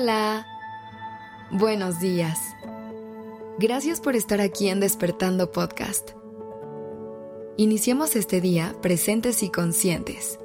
[0.00, 0.46] Hola.
[1.50, 2.38] Buenos días.
[3.58, 6.10] Gracias por estar aquí en Despertando Podcast.
[7.56, 10.38] Iniciemos este día presentes y conscientes.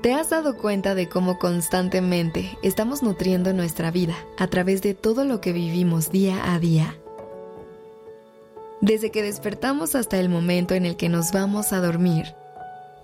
[0.00, 5.26] ¿Te has dado cuenta de cómo constantemente estamos nutriendo nuestra vida a través de todo
[5.26, 6.96] lo que vivimos día a día?
[8.80, 12.34] Desde que despertamos hasta el momento en el que nos vamos a dormir,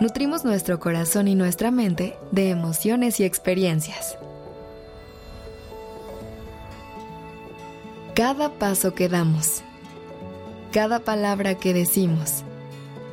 [0.00, 4.18] nutrimos nuestro corazón y nuestra mente de emociones y experiencias.
[8.14, 9.62] Cada paso que damos,
[10.72, 12.44] cada palabra que decimos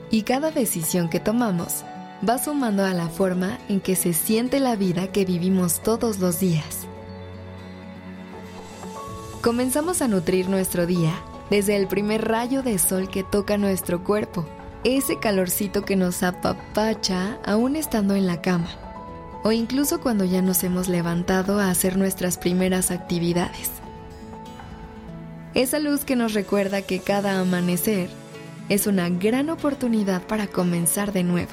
[0.10, 1.84] y cada decisión que tomamos
[2.28, 6.40] va sumando a la forma en que se siente la vida que vivimos todos los
[6.40, 6.86] días.
[9.42, 11.14] Comenzamos a nutrir nuestro día
[11.50, 14.46] desde el primer rayo de sol que toca nuestro cuerpo
[14.84, 18.70] ese calorcito que nos apapacha aún estando en la cama,
[19.44, 23.72] o incluso cuando ya nos hemos levantado a hacer nuestras primeras actividades.
[25.54, 28.10] Esa luz que nos recuerda que cada amanecer
[28.70, 31.52] es una gran oportunidad para comenzar de nuevo.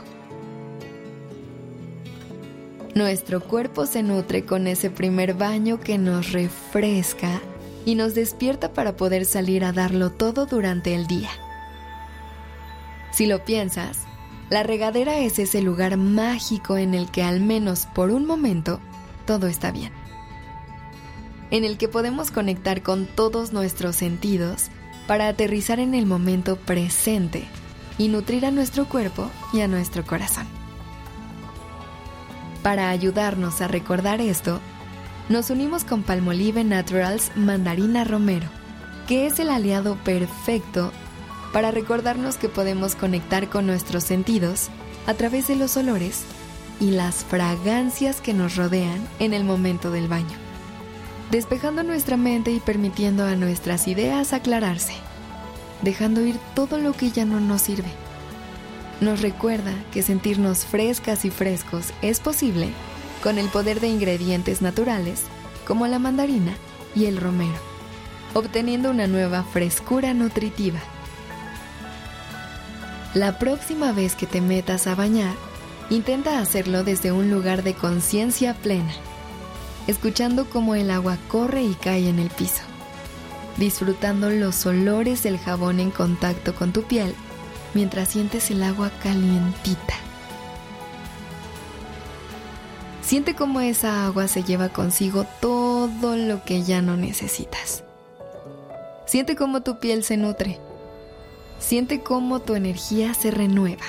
[2.95, 7.41] Nuestro cuerpo se nutre con ese primer baño que nos refresca
[7.85, 11.31] y nos despierta para poder salir a darlo todo durante el día.
[13.19, 14.03] Si lo piensas,
[14.49, 18.79] la regadera es ese lugar mágico en el que al menos por un momento
[19.27, 19.93] todo está bien.
[21.51, 24.69] En el que podemos conectar con todos nuestros sentidos
[25.09, 27.49] para aterrizar en el momento presente
[27.99, 30.47] y nutrir a nuestro cuerpo y a nuestro corazón.
[32.63, 34.61] Para ayudarnos a recordar esto,
[35.29, 38.47] nos unimos con Palmolive Naturals Mandarina Romero,
[39.09, 40.93] que es el aliado perfecto
[41.53, 44.69] para recordarnos que podemos conectar con nuestros sentidos
[45.07, 46.23] a través de los olores
[46.81, 50.37] y las fragancias que nos rodean en el momento del baño,
[51.31, 54.95] despejando nuestra mente y permitiendo a nuestras ideas aclararse,
[55.83, 57.91] dejando ir todo lo que ya no nos sirve.
[59.01, 62.71] Nos recuerda que sentirnos frescas y frescos es posible
[63.23, 65.23] con el poder de ingredientes naturales
[65.67, 66.55] como la mandarina
[66.95, 67.59] y el romero,
[68.35, 70.81] obteniendo una nueva frescura nutritiva.
[73.15, 75.35] La próxima vez que te metas a bañar,
[75.89, 78.93] intenta hacerlo desde un lugar de conciencia plena,
[79.87, 82.63] escuchando cómo el agua corre y cae en el piso,
[83.57, 87.15] disfrutando los olores del jabón en contacto con tu piel
[87.73, 89.95] mientras sientes el agua calientita.
[93.01, 97.85] Siente cómo esa agua se lleva consigo todo lo que ya no necesitas.
[99.07, 100.61] Siente cómo tu piel se nutre
[101.59, 103.85] Siente cómo tu energía se renueva.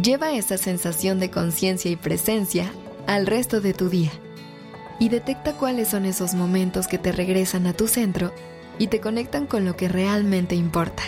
[0.00, 2.70] Lleva esa sensación de conciencia y presencia
[3.06, 4.10] al resto de tu día
[4.98, 8.32] y detecta cuáles son esos momentos que te regresan a tu centro
[8.78, 11.02] y te conectan con lo que realmente importa.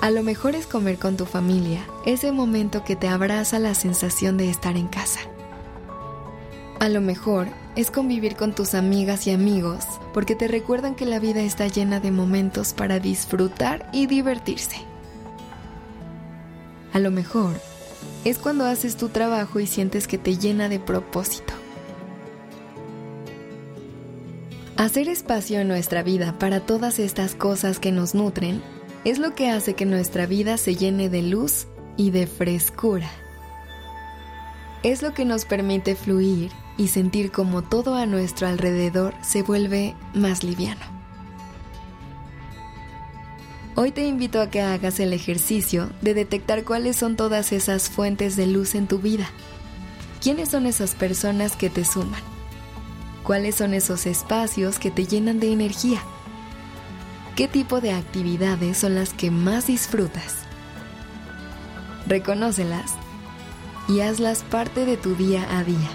[0.00, 4.36] A lo mejor es comer con tu familia, ese momento que te abraza la sensación
[4.36, 5.20] de estar en casa.
[6.84, 11.18] A lo mejor es convivir con tus amigas y amigos porque te recuerdan que la
[11.18, 14.76] vida está llena de momentos para disfrutar y divertirse.
[16.92, 17.58] A lo mejor
[18.26, 21.54] es cuando haces tu trabajo y sientes que te llena de propósito.
[24.76, 28.60] Hacer espacio en nuestra vida para todas estas cosas que nos nutren
[29.06, 33.08] es lo que hace que nuestra vida se llene de luz y de frescura.
[34.82, 39.94] Es lo que nos permite fluir y sentir como todo a nuestro alrededor se vuelve
[40.12, 40.94] más liviano.
[43.76, 48.36] Hoy te invito a que hagas el ejercicio de detectar cuáles son todas esas fuentes
[48.36, 49.28] de luz en tu vida.
[50.22, 52.22] ¿Quiénes son esas personas que te suman?
[53.24, 56.00] ¿Cuáles son esos espacios que te llenan de energía?
[57.34, 60.36] ¿Qué tipo de actividades son las que más disfrutas?
[62.06, 62.92] Reconócelas
[63.88, 65.90] y hazlas parte de tu día a día.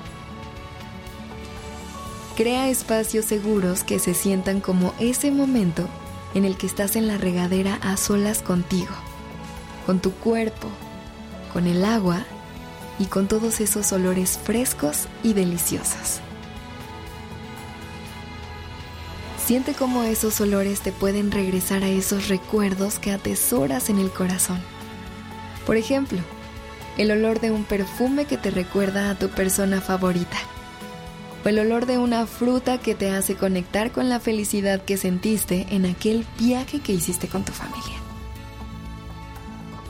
[2.39, 5.89] Crea espacios seguros que se sientan como ese momento
[6.33, 8.95] en el que estás en la regadera a solas contigo,
[9.85, 10.69] con tu cuerpo,
[11.51, 12.23] con el agua
[12.97, 16.21] y con todos esos olores frescos y deliciosos.
[19.45, 24.61] Siente cómo esos olores te pueden regresar a esos recuerdos que atesoras en el corazón.
[25.65, 26.19] Por ejemplo,
[26.97, 30.37] el olor de un perfume que te recuerda a tu persona favorita
[31.43, 35.67] o el olor de una fruta que te hace conectar con la felicidad que sentiste
[35.69, 37.95] en aquel viaje que hiciste con tu familia.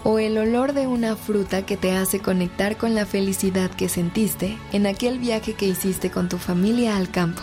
[0.04, 4.58] o el olor de una fruta que te hace conectar con la felicidad que sentiste
[4.72, 7.42] en aquel viaje que hiciste con tu familia al campo.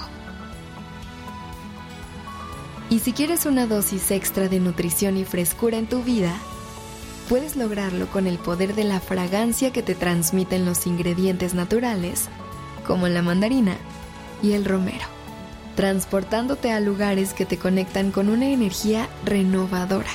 [2.88, 6.34] Y si quieres una dosis extra de nutrición y frescura en tu vida,
[7.28, 12.28] puedes lograrlo con el poder de la fragancia que te transmiten los ingredientes naturales,
[12.86, 13.76] como la mandarina
[14.42, 15.04] y el romero,
[15.74, 20.10] transportándote a lugares que te conectan con una energía renovadora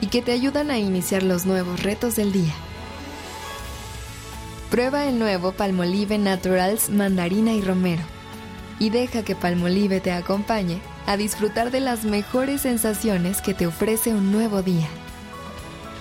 [0.00, 2.54] y que te ayudan a iniciar los nuevos retos del día.
[4.70, 8.02] Prueba el nuevo Palmolive Naturals Mandarina y Romero
[8.78, 14.14] y deja que Palmolive te acompañe a disfrutar de las mejores sensaciones que te ofrece
[14.14, 14.88] un nuevo día.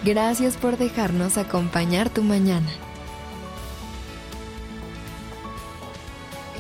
[0.03, 2.71] Gracias por dejarnos acompañar tu mañana.